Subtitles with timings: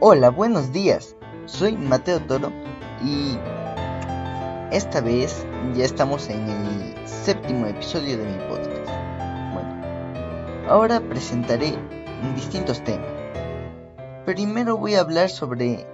[0.00, 1.16] Hola, buenos días.
[1.46, 2.52] Soy Mateo Toro
[3.02, 3.38] y
[4.70, 8.90] esta vez ya estamos en el séptimo episodio de mi podcast.
[9.54, 11.72] Bueno, ahora presentaré
[12.34, 13.08] distintos temas.
[14.26, 15.86] Primero voy a hablar sobre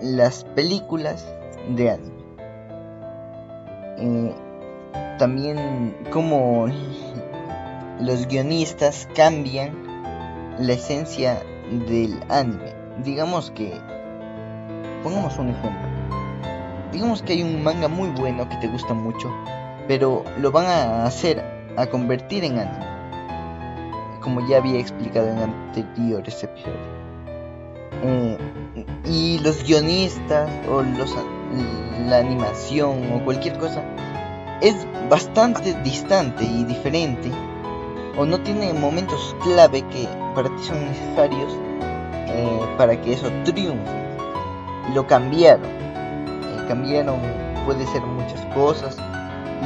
[0.00, 1.26] las películas
[1.70, 2.24] de anime.
[3.98, 4.34] Eh,
[5.18, 6.68] también cómo
[8.00, 9.72] los guionistas cambian
[10.58, 12.74] la esencia del anime.
[13.02, 13.72] Digamos que,
[15.02, 15.88] pongamos un ejemplo.
[16.92, 19.30] Digamos que hay un manga muy bueno que te gusta mucho,
[19.88, 21.42] pero lo van a hacer
[21.76, 22.86] a convertir en anime.
[24.20, 26.78] Como ya había explicado en anteriores episodios.
[28.02, 28.38] Eh,
[29.06, 33.82] y los guionistas o la animación o cualquier cosa
[34.60, 37.30] es bastante distante y diferente
[38.16, 41.58] o no tiene momentos clave que para ti son necesarios
[42.28, 44.04] eh, para que eso triunfe.
[44.94, 45.64] Lo cambiaron.
[45.64, 47.18] Eh, cambiaron,
[47.64, 48.96] puede ser muchas cosas.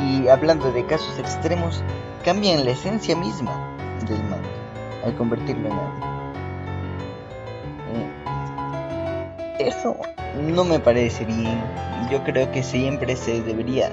[0.07, 1.83] Y hablando de casos extremos,
[2.25, 3.53] cambian la esencia misma
[4.07, 4.49] del manga
[5.05, 6.07] al convertirlo en anime.
[9.59, 9.97] Eh, eso
[10.41, 11.61] no me parece bien.
[12.11, 13.91] Yo creo que siempre se debería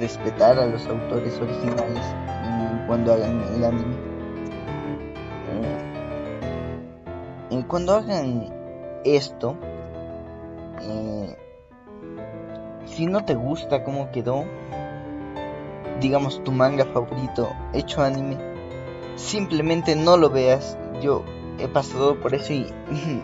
[0.00, 2.04] respetar a los autores originales
[2.88, 3.94] cuando hagan el anime.
[7.50, 8.48] Eh, cuando hagan
[9.04, 9.56] esto,
[10.80, 11.36] eh,
[12.86, 14.44] si no te gusta cómo quedó,
[16.00, 18.38] digamos tu manga favorito hecho anime,
[19.16, 20.78] simplemente no lo veas.
[21.02, 21.22] Yo
[21.58, 22.72] he pasado por eso y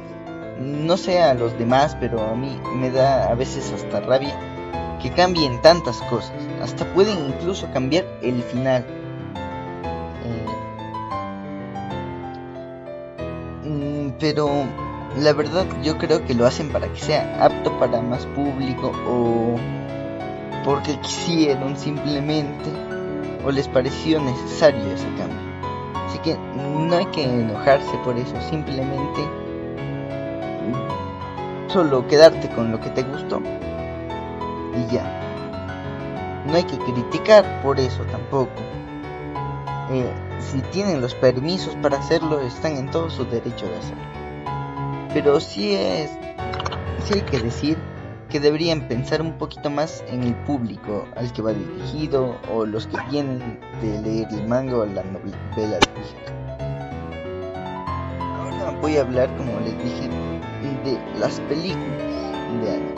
[0.61, 4.39] no sé a los demás, pero a mí me da a veces hasta rabia
[5.01, 6.37] que cambien tantas cosas.
[6.63, 9.04] Hasta pueden incluso cambiar el final.
[14.25, 14.65] Pero
[15.21, 19.57] la verdad yo creo que lo hacen para que sea apto para más público o
[20.65, 22.71] porque quisieron simplemente
[23.45, 25.39] o les pareció necesario ese cambio.
[26.07, 29.21] Así que no hay que enojarse por eso, simplemente
[31.69, 33.43] solo quedarte con lo que te gustó
[34.75, 35.05] y ya.
[36.47, 38.74] No hay que criticar por eso tampoco.
[39.91, 44.05] Eh, si tienen los permisos para hacerlo, están en todo su derecho de hacerlo.
[45.13, 46.11] Pero sí es,
[47.05, 47.77] sí hay que decir
[48.31, 52.87] que deberían pensar un poquito más en el público al que va dirigido o los
[52.87, 55.79] que vienen de leer el manga o la novela
[58.39, 60.09] Ahora voy a hablar, como les dije,
[60.85, 61.99] de las películas
[62.63, 62.95] de anime.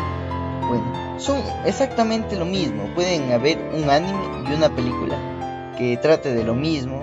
[0.68, 2.88] Bueno, son exactamente lo mismo.
[2.94, 5.35] Pueden haber un anime y una película
[5.76, 7.02] que trate de lo mismo,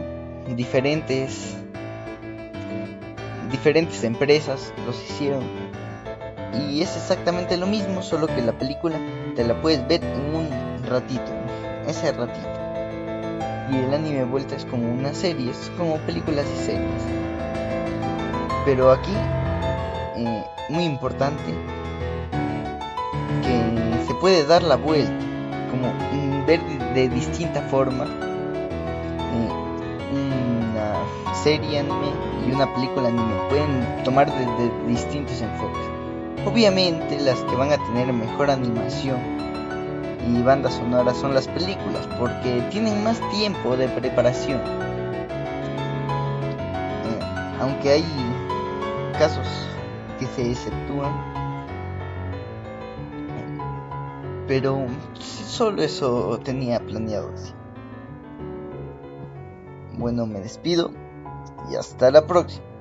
[0.55, 1.55] diferentes
[3.51, 5.43] diferentes empresas los hicieron.
[6.69, 8.97] Y es exactamente lo mismo solo que la película
[9.35, 10.49] te la puedes ver en un
[10.87, 11.31] ratito
[11.87, 12.49] ese ratito.
[13.71, 17.03] Y el anime vuelta es como una serie es como películas y series.
[18.65, 19.13] Pero aquí
[20.17, 21.53] eh, muy importante
[23.43, 25.13] que se puede dar la vuelta
[25.69, 25.93] como
[26.45, 26.59] ver
[26.93, 28.32] de distinta forma
[31.43, 32.13] serie anime
[32.47, 33.33] y una película anime.
[33.49, 35.83] Pueden tomar desde distintos enfoques.
[36.45, 39.19] Obviamente las que van a tener mejor animación
[40.25, 44.61] y banda sonora son las películas porque tienen más tiempo de preparación.
[47.03, 47.19] Eh,
[47.59, 48.05] aunque hay
[49.19, 49.47] casos
[50.19, 51.11] que se exceptúan.
[54.47, 54.85] Pero
[55.19, 57.53] solo eso tenía planeado así.
[59.97, 61.02] Bueno, me despido
[61.69, 62.72] y hasta la próxima.